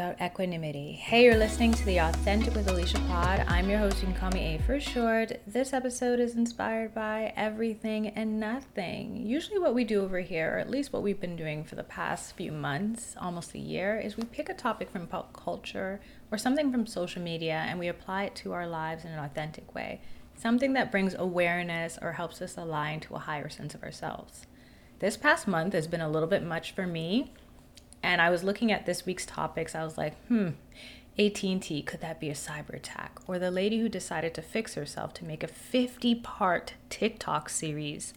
[0.00, 0.92] equanimity.
[0.92, 3.44] Hey, you're listening to the Authentic with Alisha pod.
[3.48, 5.32] I'm your host, you can call me A for short.
[5.46, 9.26] This episode is inspired by everything and nothing.
[9.26, 11.82] Usually, what we do over here, or at least what we've been doing for the
[11.82, 16.00] past few months, almost a year, is we pick a topic from pop culture
[16.32, 19.74] or something from social media and we apply it to our lives in an authentic
[19.74, 20.00] way.
[20.34, 24.46] Something that brings awareness or helps us align to a higher sense of ourselves.
[25.00, 27.32] This past month has been a little bit much for me
[28.02, 29.74] and I was looking at this week's topics.
[29.74, 30.50] I was like, hmm,
[31.18, 33.18] AT&T, could that be a cyber attack?
[33.26, 38.14] Or the lady who decided to fix herself to make a 50-part TikTok series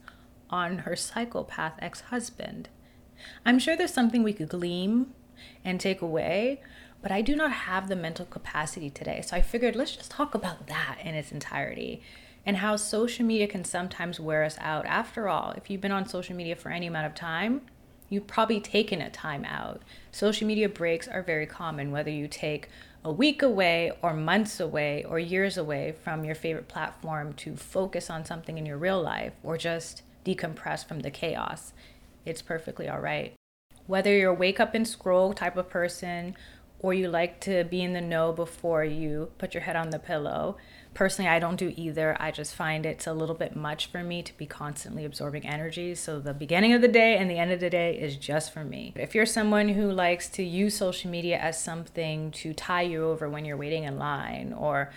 [0.49, 2.69] on her psychopath ex-husband.
[3.45, 5.07] I'm sure there's something we could glean
[5.65, 6.61] and take away,
[7.01, 9.21] but I do not have the mental capacity today.
[9.21, 12.01] So I figured let's just talk about that in its entirety
[12.45, 14.85] and how social media can sometimes wear us out.
[14.85, 17.61] After all, if you've been on social media for any amount of time,
[18.13, 19.81] you've probably taken a time out.
[20.11, 22.69] Social media breaks are very common, whether you take
[23.03, 28.09] a week away or months away or years away from your favorite platform to focus
[28.09, 31.73] on something in your real life or just decompress from the chaos.
[32.23, 33.33] It's perfectly all right.
[33.87, 36.35] Whether you're a wake up and scroll type of person
[36.79, 39.99] or you like to be in the know before you put your head on the
[39.99, 40.57] pillow,
[40.93, 42.15] Personally, I don't do either.
[42.19, 45.95] I just find it's a little bit much for me to be constantly absorbing energy.
[45.95, 48.63] So the beginning of the day and the end of the day is just for
[48.63, 48.93] me.
[48.95, 53.27] If you're someone who likes to use social media as something to tie you over
[53.29, 54.91] when you're waiting in line or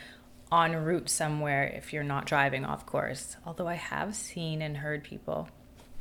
[0.53, 3.37] en route somewhere if you're not driving, of course.
[3.47, 5.49] Although I have seen and heard people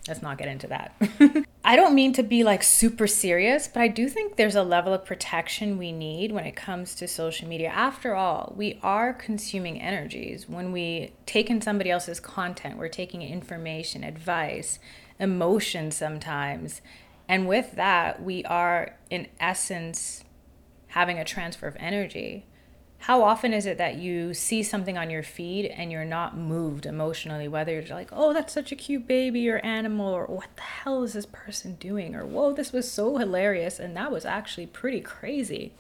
[0.08, 0.96] let's not get into that.
[1.66, 4.94] I don't mean to be like super serious, but I do think there's a level
[4.94, 7.70] of protection we need when it comes to social media.
[7.70, 10.48] After all, we are consuming energies.
[10.48, 14.78] When we take in somebody else's content, we're taking information, advice,
[15.20, 16.82] emotion sometimes.
[17.28, 20.24] And with that, we are in essence
[20.90, 22.46] having a transfer of energy
[23.00, 26.86] how often is it that you see something on your feed and you're not moved
[26.86, 30.62] emotionally whether you're like oh that's such a cute baby or animal or what the
[30.62, 32.16] hell is this person doing?
[32.16, 35.72] or whoa this was so hilarious and that was actually pretty crazy.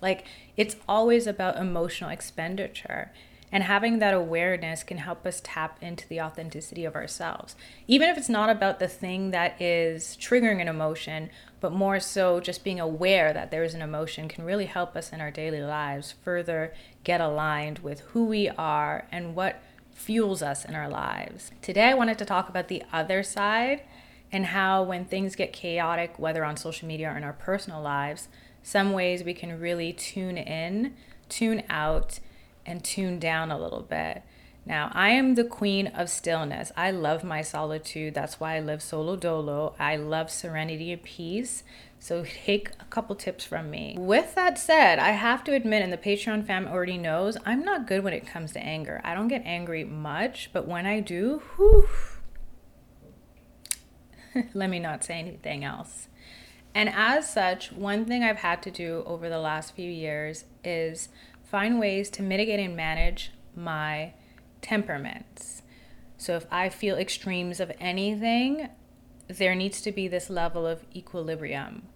[0.00, 0.26] Like
[0.56, 3.12] it's always about emotional expenditure
[3.52, 7.54] and having that awareness can help us tap into the authenticity of ourselves.
[7.86, 11.28] Even if it's not about the thing that is triggering an emotion,
[11.60, 15.12] but more so just being aware that there is an emotion can really help us
[15.12, 16.72] in our daily lives further
[17.04, 21.52] get aligned with who we are and what fuels us in our lives.
[21.60, 23.82] Today, I wanted to talk about the other side
[24.32, 28.28] and how, when things get chaotic, whether on social media or in our personal lives,
[28.62, 30.94] some ways we can really tune in,
[31.28, 32.18] tune out,
[32.66, 34.22] and tune down a little bit.
[34.64, 36.70] Now, I am the queen of stillness.
[36.76, 38.14] I love my solitude.
[38.14, 39.74] That's why I live solo dolo.
[39.78, 41.64] I love serenity and peace.
[41.98, 43.96] So, take a couple tips from me.
[43.98, 47.88] With that said, I have to admit, and the Patreon fam already knows, I'm not
[47.88, 49.00] good when it comes to anger.
[49.04, 51.88] I don't get angry much, but when I do, whew,
[54.54, 56.08] let me not say anything else.
[56.74, 61.08] And as such, one thing I've had to do over the last few years is
[61.52, 64.14] find ways to mitigate and manage my
[64.62, 65.60] temperaments.
[66.16, 68.70] So if I feel extremes of anything,
[69.28, 71.88] there needs to be this level of equilibrium.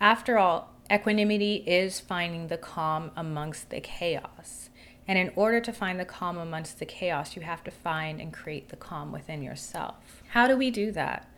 [0.00, 4.70] After all, equanimity is finding the calm amongst the chaos.
[5.06, 8.32] And in order to find the calm amongst the chaos, you have to find and
[8.32, 10.24] create the calm within yourself.
[10.30, 11.28] How do we do that?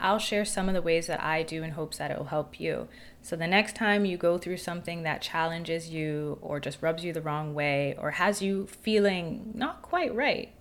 [0.00, 2.58] I'll share some of the ways that I do in hopes that it will help
[2.58, 2.88] you.
[3.20, 7.12] So the next time you go through something that challenges you or just rubs you
[7.12, 10.52] the wrong way or has you feeling not quite right,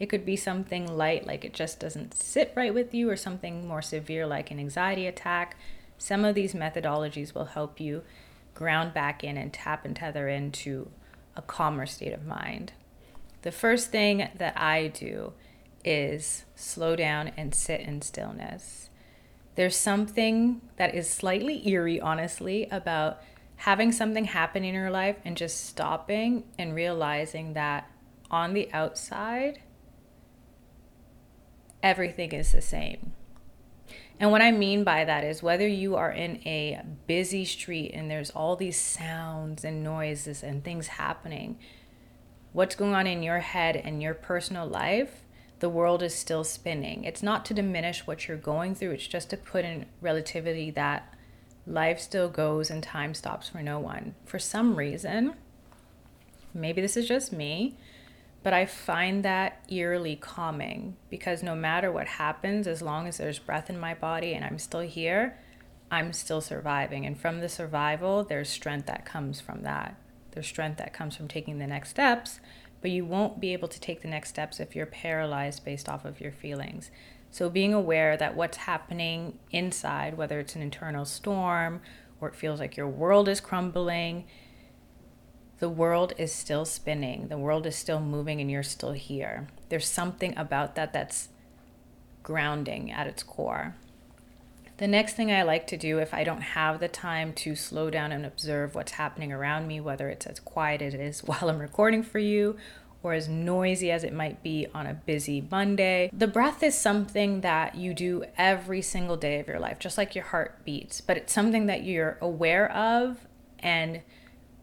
[0.00, 3.68] it could be something light like it just doesn't sit right with you or something
[3.68, 5.56] more severe like an anxiety attack.
[5.96, 8.02] Some of these methodologies will help you
[8.54, 10.90] ground back in and tap and tether into
[11.36, 12.72] a calmer state of mind.
[13.42, 15.32] The first thing that I do
[15.84, 18.90] is slow down and sit in stillness.
[19.54, 23.22] There's something that is slightly eerie, honestly, about
[23.56, 27.90] having something happen in your life and just stopping and realizing that
[28.30, 29.60] on the outside,
[31.82, 33.12] everything is the same.
[34.18, 38.10] And what I mean by that is whether you are in a busy street and
[38.10, 41.58] there's all these sounds and noises and things happening,
[42.52, 45.22] what's going on in your head and your personal life
[45.60, 47.04] the world is still spinning.
[47.04, 51.14] It's not to diminish what you're going through, it's just to put in relativity that
[51.66, 54.14] life still goes and time stops for no one.
[54.24, 55.34] For some reason,
[56.52, 57.76] maybe this is just me,
[58.42, 63.38] but I find that eerily calming because no matter what happens, as long as there's
[63.38, 65.38] breath in my body and I'm still here,
[65.90, 67.04] I'm still surviving.
[67.04, 69.96] And from the survival, there's strength that comes from that.
[70.30, 72.40] There's strength that comes from taking the next steps,
[72.80, 76.04] but you won't be able to take the next steps if you're paralyzed based off
[76.04, 76.90] of your feelings.
[77.30, 81.80] So, being aware that what's happening inside, whether it's an internal storm
[82.20, 84.24] or it feels like your world is crumbling,
[85.60, 89.46] the world is still spinning, the world is still moving, and you're still here.
[89.68, 91.28] There's something about that that's
[92.22, 93.76] grounding at its core.
[94.80, 97.90] The next thing I like to do if I don't have the time to slow
[97.90, 101.50] down and observe what's happening around me, whether it's as quiet as it is while
[101.50, 102.56] I'm recording for you
[103.02, 106.08] or as noisy as it might be on a busy Monday.
[106.14, 110.14] The breath is something that you do every single day of your life, just like
[110.14, 113.26] your heart beats, but it's something that you're aware of.
[113.58, 114.00] And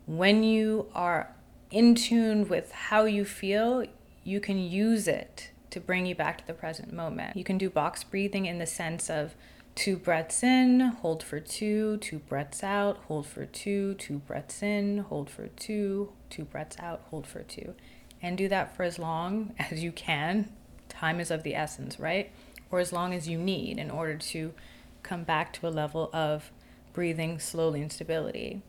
[0.08, 1.32] when you are
[1.70, 3.86] in tune with how you feel,
[4.24, 7.38] you can use it to bring you back to the present moment.
[7.38, 9.36] You can do box breathing in the sense of
[9.78, 14.98] two breaths in, hold for two, two breaths out, hold for two, two breaths in,
[14.98, 17.74] hold for two, two breaths out, hold for two
[18.22, 20.52] and do that for as long as you can.
[20.90, 22.32] Time is of the essence, right?
[22.72, 24.54] Or as long as you need in order to
[25.04, 26.52] come back to a level of
[26.94, 28.62] breathing slowly and stability.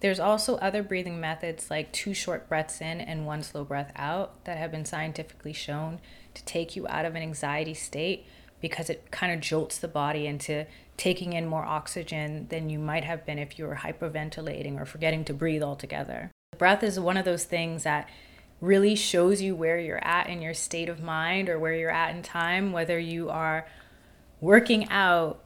[0.00, 4.44] There's also other breathing methods like two short breaths in and one slow breath out
[4.44, 6.00] that have been scientifically shown
[6.34, 8.26] to take you out of an anxiety state
[8.60, 10.66] because it kind of jolts the body into
[10.96, 15.24] taking in more oxygen than you might have been if you were hyperventilating or forgetting
[15.24, 16.30] to breathe altogether.
[16.58, 18.08] Breath is one of those things that
[18.60, 22.14] really shows you where you're at in your state of mind or where you're at
[22.14, 23.66] in time, whether you are
[24.40, 25.42] working out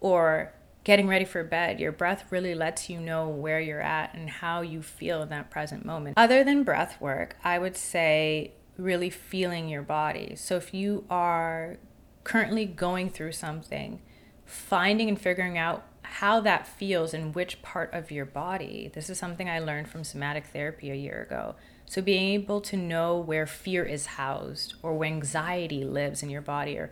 [0.00, 0.52] or
[0.84, 1.80] getting ready for bed.
[1.80, 5.50] Your breath really lets you know where you're at and how you feel in that
[5.50, 6.14] present moment.
[6.16, 10.34] Other than breath work, I would say really feeling your body.
[10.36, 11.78] So if you are
[12.24, 14.00] currently going through something,
[14.44, 18.90] finding and figuring out how that feels in which part of your body.
[18.94, 21.54] This is something I learned from somatic therapy a year ago.
[21.86, 26.42] So, being able to know where fear is housed or where anxiety lives in your
[26.42, 26.90] body or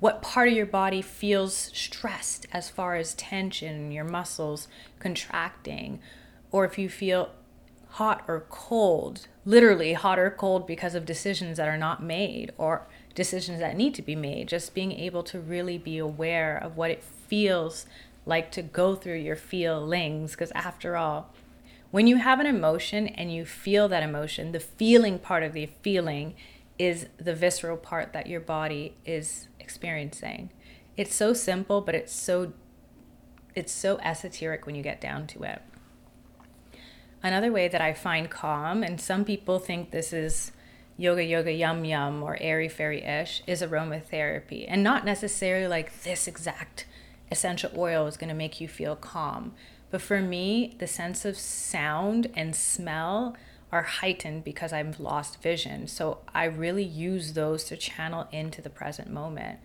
[0.00, 4.68] what part of your body feels stressed as far as tension, your muscles
[4.98, 6.00] contracting,
[6.50, 7.30] or if you feel
[7.90, 12.86] hot or cold, literally hot or cold because of decisions that are not made or
[13.14, 14.48] decisions that need to be made.
[14.48, 17.86] Just being able to really be aware of what it feels
[18.26, 21.32] like to go through your feelings, because after all,
[21.90, 25.68] when you have an emotion and you feel that emotion, the feeling part of the
[25.82, 26.34] feeling
[26.78, 30.50] is the visceral part that your body is experiencing.
[30.96, 32.52] It's so simple, but it's so
[33.54, 35.62] it's so esoteric when you get down to it.
[37.22, 40.50] Another way that I find calm, and some people think this is
[40.96, 44.64] yoga yoga yum yum or airy fairy ish, is aromatherapy.
[44.68, 46.86] And not necessarily like this exact
[47.30, 49.52] essential oil is going to make you feel calm.
[49.90, 53.36] But for me, the sense of sound and smell
[53.70, 55.88] are heightened because I've lost vision.
[55.88, 59.58] So I really use those to channel into the present moment.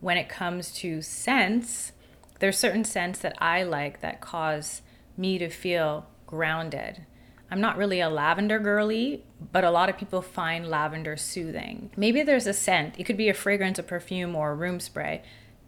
[0.00, 1.92] When it comes to sense,
[2.38, 4.82] there's certain scents that I like that cause
[5.16, 7.06] me to feel grounded.
[7.50, 11.90] I'm not really a lavender girly, but a lot of people find lavender soothing.
[11.96, 15.22] Maybe there's a scent, it could be a fragrance, a perfume, or a room spray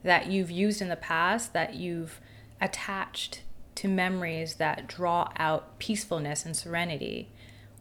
[0.05, 2.21] that you've used in the past that you've
[2.61, 3.43] attached
[3.75, 7.31] to memories that draw out peacefulness and serenity,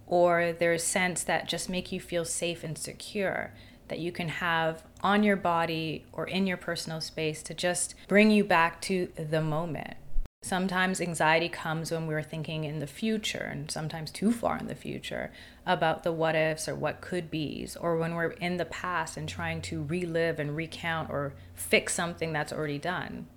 [0.07, 3.53] or there's scents that just make you feel safe and secure
[3.87, 8.31] that you can have on your body or in your personal space to just bring
[8.31, 9.95] you back to the moment.
[10.43, 14.75] Sometimes anxiety comes when we're thinking in the future, and sometimes too far in the
[14.75, 15.31] future,
[15.65, 19.29] about the what ifs or what could be's, or when we're in the past and
[19.29, 23.27] trying to relive and recount or fix something that's already done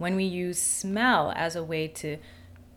[0.00, 2.16] when we use smell as a way to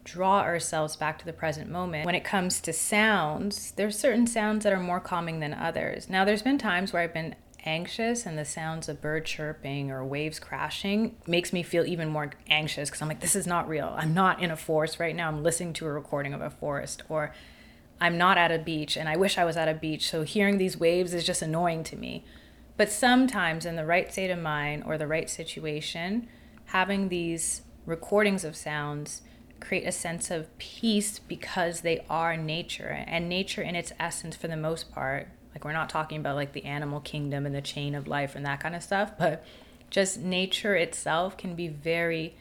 [0.04, 2.06] draw ourselves back to the present moment.
[2.06, 6.10] When it comes to sounds, there's certain sounds that are more calming than others.
[6.10, 10.04] Now, there's been times where I've been anxious and the sounds of bird chirping or
[10.04, 13.94] waves crashing makes me feel even more anxious because I'm like, this is not real.
[13.98, 15.28] I'm not in a forest right now.
[15.28, 17.34] I'm listening to a recording of a forest or
[18.02, 20.10] I'm not at a beach and I wish I was at a beach.
[20.10, 22.26] So hearing these waves is just annoying to me.
[22.76, 26.28] But sometimes in the right state of mind or the right situation,
[26.66, 29.22] having these recordings of sounds
[29.60, 34.48] create a sense of peace because they are nature and nature in its essence for
[34.48, 37.96] the most part like we're not talking about like the animal kingdom and the chain
[37.96, 39.44] of life and that kind of stuff but
[39.90, 42.36] just nature itself can be very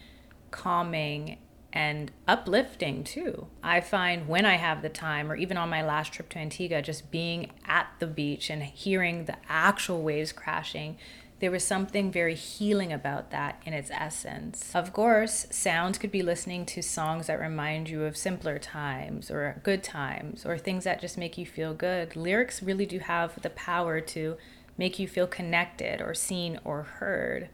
[0.50, 1.38] calming
[1.72, 3.46] and uplifting too.
[3.62, 6.82] I find when I have the time, or even on my last trip to Antigua,
[6.82, 10.98] just being at the beach and hearing the actual waves crashing
[11.42, 14.70] there was something very healing about that in its essence.
[14.76, 19.60] Of course, sounds could be listening to songs that remind you of simpler times or
[19.64, 22.14] good times or things that just make you feel good.
[22.14, 24.36] Lyrics really do have the power to
[24.78, 27.48] make you feel connected or seen or heard.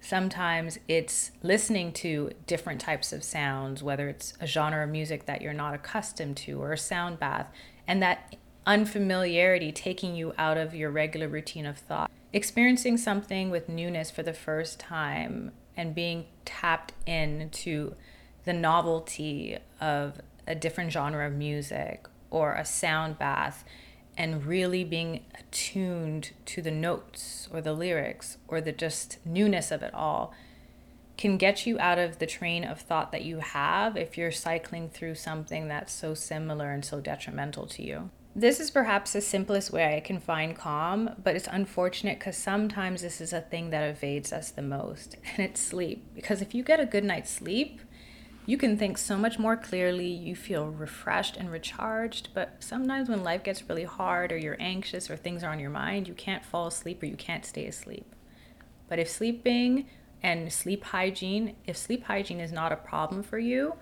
[0.00, 5.42] Sometimes it's listening to different types of sounds, whether it's a genre of music that
[5.42, 7.50] you're not accustomed to or a sound bath,
[7.88, 8.36] and that
[8.68, 14.22] unfamiliarity taking you out of your regular routine of thought experiencing something with newness for
[14.22, 17.94] the first time and being tapped into
[18.44, 23.64] the novelty of a different genre of music or a sound bath
[24.16, 29.82] and really being attuned to the notes or the lyrics or the just newness of
[29.82, 30.34] it all
[31.16, 34.88] can get you out of the train of thought that you have if you're cycling
[34.88, 38.10] through something that's so similar and so detrimental to you.
[38.38, 43.02] This is perhaps the simplest way I can find calm, but it's unfortunate because sometimes
[43.02, 46.06] this is a thing that evades us the most, and it's sleep.
[46.14, 47.80] Because if you get a good night's sleep,
[48.46, 52.28] you can think so much more clearly, you feel refreshed and recharged.
[52.32, 55.70] But sometimes when life gets really hard, or you're anxious, or things are on your
[55.70, 58.06] mind, you can't fall asleep or you can't stay asleep.
[58.88, 59.88] But if sleeping
[60.22, 63.74] and sleep hygiene, if sleep hygiene is not a problem for you,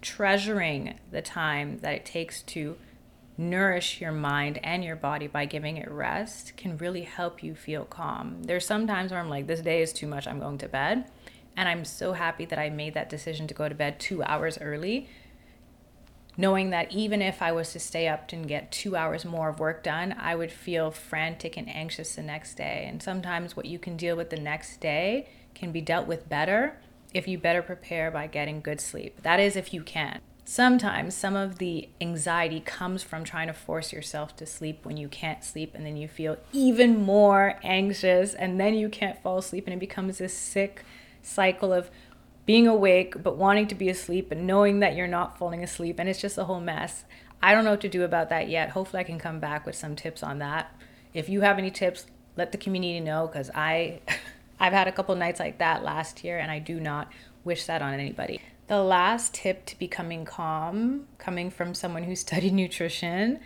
[0.00, 2.78] treasuring the time that it takes to
[3.36, 7.84] nourish your mind and your body by giving it rest can really help you feel
[7.84, 8.42] calm.
[8.44, 11.10] There's some times where I'm like, this day is too much, I'm going to bed.
[11.56, 14.58] And I'm so happy that I made that decision to go to bed two hours
[14.60, 15.08] early,
[16.36, 19.60] knowing that even if I was to stay up and get two hours more of
[19.60, 22.86] work done, I would feel frantic and anxious the next day.
[22.88, 26.76] And sometimes what you can deal with the next day can be dealt with better
[27.12, 29.22] if you better prepare by getting good sleep.
[29.22, 30.20] That is, if you can.
[30.46, 35.08] Sometimes some of the anxiety comes from trying to force yourself to sleep when you
[35.08, 39.66] can't sleep, and then you feel even more anxious, and then you can't fall asleep,
[39.66, 40.84] and it becomes this sick
[41.22, 41.90] cycle of
[42.44, 46.10] being awake but wanting to be asleep and knowing that you're not falling asleep, and
[46.10, 47.04] it's just a whole mess.
[47.42, 48.70] I don't know what to do about that yet.
[48.70, 50.74] Hopefully, I can come back with some tips on that.
[51.14, 54.00] If you have any tips, let the community know because I,
[54.60, 57.10] I've had a couple nights like that last year, and I do not
[57.44, 58.42] wish that on anybody.
[58.66, 63.40] The last tip to becoming calm, coming from someone who studied nutrition,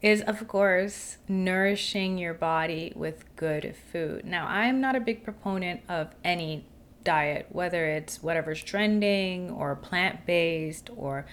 [0.00, 4.24] is of course nourishing your body with good food.
[4.24, 6.64] Now, I'm not a big proponent of any
[7.04, 11.26] diet, whether it's whatever's trending or plant based or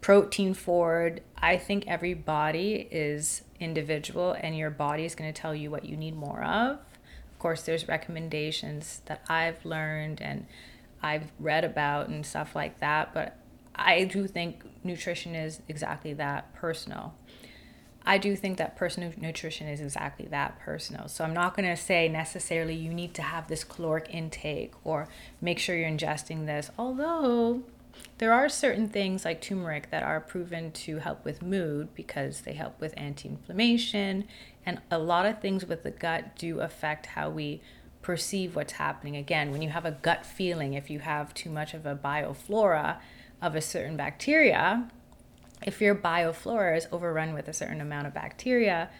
[0.00, 1.22] protein forward.
[1.38, 5.84] I think every body is individual and your body is going to tell you what
[5.84, 6.78] you need more of.
[6.78, 10.46] Of course, there's recommendations that I've learned and
[11.02, 13.36] I've read about and stuff like that, but
[13.74, 17.14] I do think nutrition is exactly that personal.
[18.04, 21.08] I do think that personal nutrition is exactly that personal.
[21.08, 25.08] So I'm not going to say necessarily you need to have this caloric intake or
[25.40, 27.62] make sure you're ingesting this, although
[28.18, 32.54] there are certain things like turmeric that are proven to help with mood because they
[32.54, 34.24] help with anti inflammation,
[34.64, 37.60] and a lot of things with the gut do affect how we
[38.02, 39.16] perceive what's happening.
[39.16, 42.98] Again, when you have a gut feeling, if you have too much of a bioflora
[43.40, 44.88] of a certain bacteria,
[45.64, 48.90] if your bioflora is overrun with a certain amount of bacteria,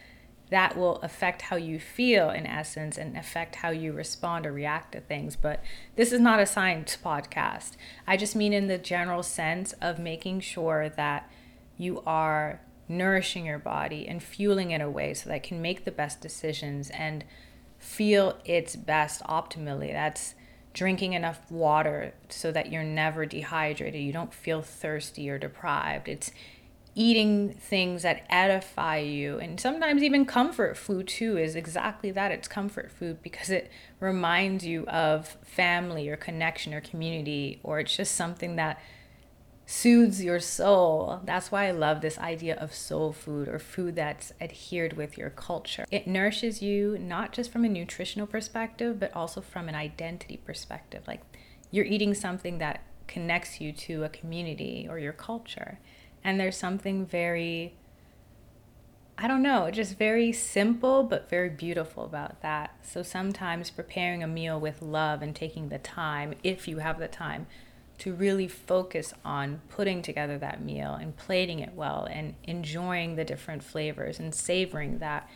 [0.49, 4.91] that will affect how you feel in essence and affect how you respond or react
[4.91, 5.35] to things.
[5.35, 5.63] But
[5.95, 7.71] this is not a science podcast.
[8.05, 11.29] I just mean in the general sense of making sure that
[11.77, 15.91] you are nourishing your body and fueling it way so that it can make the
[15.91, 17.23] best decisions and
[17.83, 19.91] feel its best optimally.
[19.91, 20.35] That's
[20.73, 24.01] drinking enough water so that you're never dehydrated.
[24.01, 26.07] You don't feel thirsty or deprived.
[26.07, 26.31] It's
[26.95, 32.47] eating things that edify you and sometimes even comfort food too is exactly that it's
[32.47, 38.13] comfort food because it reminds you of family or connection or community or it's just
[38.15, 38.79] something that
[39.73, 41.19] soothes your soul.
[41.25, 45.31] That's why I love this idea of soul food or food that's adhered with your
[45.31, 45.85] culture.
[45.89, 51.03] It nourishes you not just from a nutritional perspective, but also from an identity perspective.
[51.07, 51.21] Like
[51.71, 55.79] you're eating something that connects you to a community or your culture.
[56.23, 57.73] And there's something very,
[59.17, 62.75] I don't know, just very simple but very beautiful about that.
[62.83, 67.07] So sometimes preparing a meal with love and taking the time, if you have the
[67.07, 67.47] time,
[67.99, 73.23] to really focus on putting together that meal and plating it well and enjoying the
[73.23, 75.29] different flavors and savoring that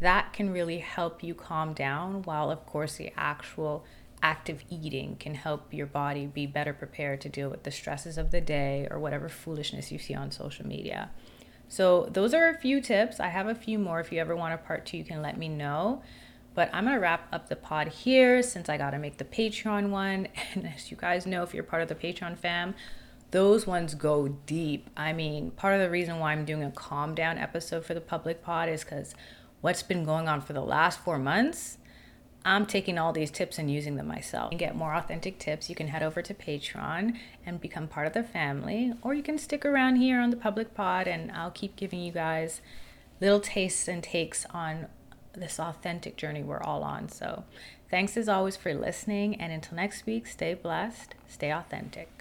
[0.00, 3.84] that can really help you calm down while of course the actual
[4.22, 8.30] active eating can help your body be better prepared to deal with the stresses of
[8.30, 11.10] the day or whatever foolishness you see on social media.
[11.68, 13.18] So, those are a few tips.
[13.18, 13.98] I have a few more.
[13.98, 16.02] If you ever want a part two, you can let me know.
[16.54, 19.24] But I'm going to wrap up the pod here since I got to make the
[19.24, 20.28] Patreon one.
[20.54, 22.74] And as you guys know, if you're part of the Patreon fam,
[23.30, 24.90] those ones go deep.
[24.96, 28.00] I mean, part of the reason why I'm doing a calm down episode for the
[28.00, 29.14] public pod is because
[29.62, 31.78] what's been going on for the last four months,
[32.44, 34.50] I'm taking all these tips and using them myself.
[34.50, 37.16] And get more authentic tips, you can head over to Patreon
[37.46, 40.74] and become part of the family, or you can stick around here on the public
[40.74, 42.60] pod and I'll keep giving you guys
[43.20, 44.88] little tastes and takes on
[45.32, 47.08] this authentic journey we're all on.
[47.08, 47.44] So,
[47.90, 49.40] thanks as always for listening.
[49.40, 52.12] And until next week, stay blessed, stay authentic.